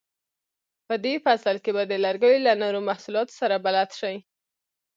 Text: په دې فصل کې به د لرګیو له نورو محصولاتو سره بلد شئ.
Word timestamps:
په 0.87 0.95
دې 1.03 1.13
فصل 1.25 1.55
کې 1.63 1.71
به 1.75 1.83
د 1.87 1.93
لرګیو 2.05 2.43
له 2.47 2.53
نورو 2.61 2.79
محصولاتو 2.89 3.37
سره 3.41 3.55
بلد 3.65 3.89
شئ. 3.99 4.15